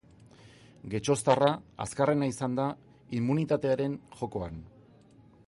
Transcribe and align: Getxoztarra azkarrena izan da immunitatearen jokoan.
Getxoztarra 0.93 1.49
azkarrena 1.85 2.31
izan 2.33 2.57
da 2.61 2.67
immunitatearen 3.19 4.01
jokoan. 4.23 4.61